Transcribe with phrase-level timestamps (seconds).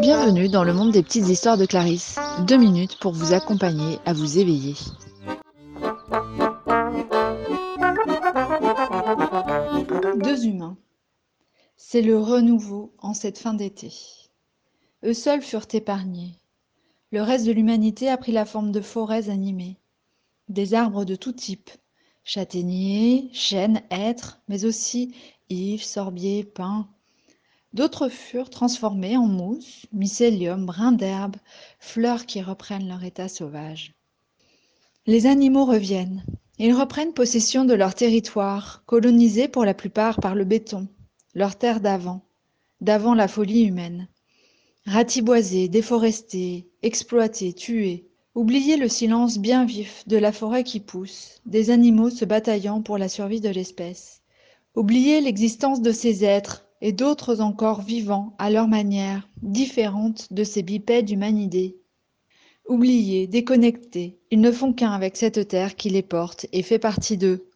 [0.00, 2.18] Bienvenue dans le monde des petites histoires de Clarisse.
[2.46, 4.74] Deux minutes pour vous accompagner à vous éveiller.
[10.16, 10.76] Deux humains.
[11.76, 13.92] C'est le renouveau en cette fin d'été.
[15.04, 16.34] Eux seuls furent épargnés.
[17.12, 19.76] Le reste de l'humanité a pris la forme de forêts animées.
[20.48, 21.70] Des arbres de tout type,
[22.24, 25.14] châtaigniers, chênes, hêtres, mais aussi
[25.78, 26.86] sorbiers, pins.
[27.72, 31.36] D'autres furent transformés en mousse, mycélium, brins d'herbe,
[31.80, 33.94] fleurs qui reprennent leur état sauvage.
[35.06, 36.22] Les animaux reviennent.
[36.58, 40.88] Ils reprennent possession de leur territoire, colonisé pour la plupart par le béton,
[41.34, 42.22] leur terre d'avant,
[42.80, 44.08] d'avant la folie humaine.
[44.86, 51.70] Ratiboisés, déforestés, exploités, tués, oubliez le silence bien vif de la forêt qui pousse, des
[51.70, 54.19] animaux se bataillant pour la survie de l'espèce.
[54.76, 60.62] Oubliez l'existence de ces êtres et d'autres encore vivants à leur manière, différentes de ces
[60.62, 61.76] bipèdes humanidés.
[62.68, 67.16] Oubliés, déconnectés, ils ne font qu'un avec cette terre qui les porte et fait partie
[67.16, 67.48] d'eux.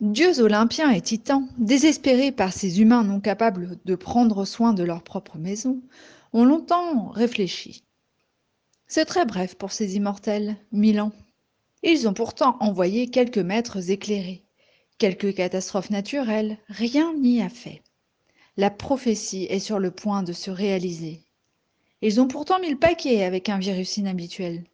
[0.00, 5.02] Dieux olympiens et titans, désespérés par ces humains non capables de prendre soin de leur
[5.02, 5.82] propre maison,
[6.32, 7.84] ont longtemps réfléchi.
[8.86, 11.12] C'est très bref pour ces immortels, mille ans.
[11.82, 14.45] Ils ont pourtant envoyé quelques maîtres éclairés,
[14.98, 17.82] quelques catastrophes naturelles, rien n'y a fait.
[18.56, 21.20] La prophétie est sur le point de se réaliser.
[22.02, 24.64] Ils ont pourtant mis le paquet avec un virus inhabituel.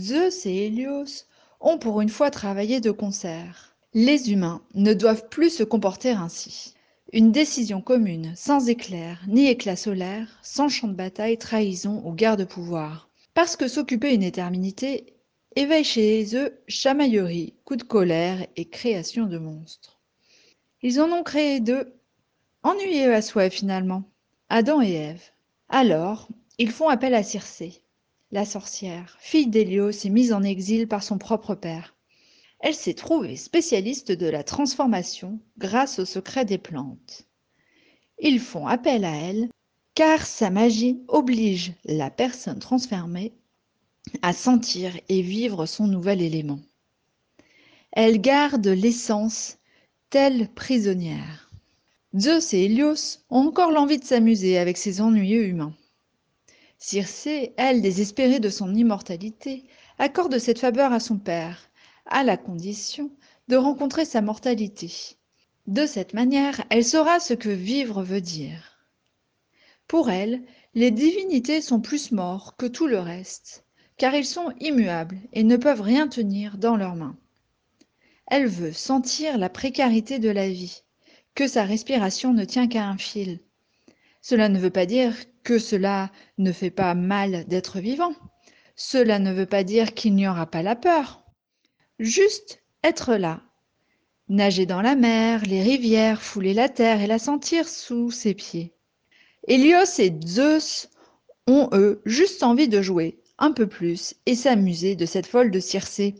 [0.00, 1.26] Zeus et Hélios
[1.60, 3.76] ont pour une fois travaillé de concert.
[3.94, 6.74] Les humains ne doivent plus se comporter ainsi.
[7.12, 12.38] Une décision commune, sans éclair, ni éclat solaire, sans champ de bataille, trahison ou guerre
[12.38, 13.10] de pouvoir.
[13.34, 15.11] Parce que s'occuper une éternité
[15.56, 20.00] éveille chez eux chamaillerie, coup de colère et création de monstres.
[20.82, 21.94] Ils en ont créé deux,
[22.62, 24.04] ennuyeux à souhait finalement,
[24.48, 25.22] Adam et Ève.
[25.68, 27.82] Alors, ils font appel à Circé,
[28.30, 31.94] la sorcière, fille d'Hélios et mise en exil par son propre père.
[32.60, 37.26] Elle s'est trouvée spécialiste de la transformation grâce au secret des plantes.
[38.18, 39.48] Ils font appel à elle
[39.94, 43.32] car sa magie oblige la personne transformée
[44.20, 46.60] à sentir et vivre son nouvel élément.
[47.92, 49.58] Elle garde l'essence
[50.10, 51.50] telle prisonnière.
[52.18, 55.74] Zeus et Hélios ont encore l'envie de s'amuser avec ces ennuyeux humains.
[56.78, 59.64] Circé, elle, désespérée de son immortalité,
[59.98, 61.70] accorde cette faveur à son père,
[62.06, 63.10] à la condition
[63.48, 65.16] de rencontrer sa mortalité.
[65.66, 68.86] De cette manière, elle saura ce que vivre veut dire.
[69.86, 70.42] Pour elle,
[70.74, 73.61] les divinités sont plus morts que tout le reste,
[74.02, 77.16] car ils sont immuables et ne peuvent rien tenir dans leurs mains.
[78.26, 80.82] Elle veut sentir la précarité de la vie,
[81.36, 83.38] que sa respiration ne tient qu'à un fil.
[84.20, 85.14] Cela ne veut pas dire
[85.44, 88.12] que cela ne fait pas mal d'être vivant.
[88.74, 91.24] Cela ne veut pas dire qu'il n'y aura pas la peur,
[92.00, 93.40] Juste être là.
[94.28, 98.72] Nager dans la mer, les rivières, fouler la terre et la sentir sous ses pieds.
[99.46, 100.88] Hélios et Zeus
[101.46, 106.14] ont, eux, juste envie de jouer peu plus et s'amuser de cette folle de Circé,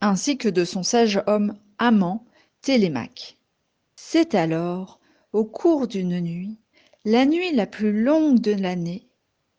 [0.00, 2.24] ainsi que de son sage homme amant,
[2.62, 3.36] Télémaque.
[3.96, 5.00] C'est alors,
[5.34, 6.56] au cours d'une nuit,
[7.04, 9.06] la nuit la plus longue de l'année,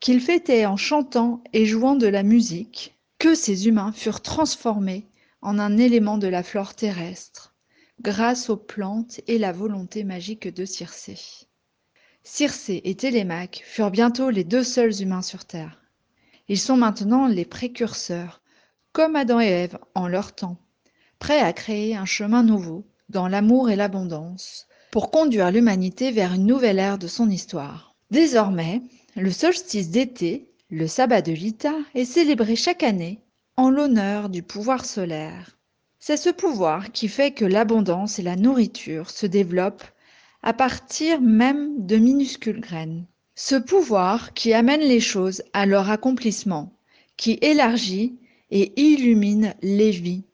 [0.00, 5.06] qu'ils fêtaient en chantant et jouant de la musique, que ces humains furent transformés
[5.42, 7.54] en un élément de la flore terrestre,
[8.00, 11.18] grâce aux plantes et la volonté magique de Circé.
[12.24, 15.81] Circé et Télémaque furent bientôt les deux seuls humains sur Terre.
[16.48, 18.42] Ils sont maintenant les précurseurs,
[18.92, 20.58] comme Adam et Ève en leur temps,
[21.18, 26.46] prêts à créer un chemin nouveau dans l'amour et l'abondance, pour conduire l'humanité vers une
[26.46, 27.94] nouvelle ère de son histoire.
[28.10, 28.82] Désormais,
[29.16, 33.20] le solstice d'été, le sabbat de l'Ita, est célébré chaque année
[33.56, 35.58] en l'honneur du pouvoir solaire.
[35.98, 39.84] C'est ce pouvoir qui fait que l'abondance et la nourriture se développent
[40.42, 43.06] à partir même de minuscules graines.
[43.34, 46.72] Ce pouvoir qui amène les choses à leur accomplissement,
[47.16, 48.18] qui élargit
[48.50, 50.24] et illumine les vies.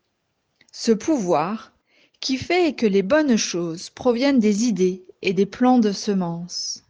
[0.73, 1.73] Ce pouvoir
[2.21, 6.85] qui fait que les bonnes choses proviennent des idées et des plans de semences.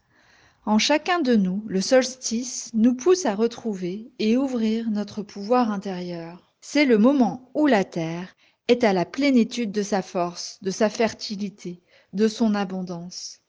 [0.64, 6.52] En chacun de nous, le solstice nous pousse à retrouver et ouvrir notre pouvoir intérieur.
[6.60, 8.34] C'est le moment où la Terre
[8.68, 11.80] est à la plénitude de sa force, de sa fertilité,
[12.12, 13.40] de son abondance.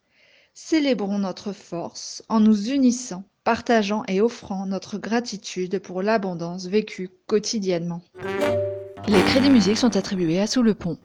[0.62, 8.02] Célébrons notre force en nous unissant, partageant et offrant notre gratitude pour l'abondance vécue quotidiennement.
[9.08, 10.98] Les crédits musiques sont attribués à Sous le Pont.